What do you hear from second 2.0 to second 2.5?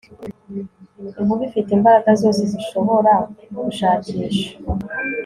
zose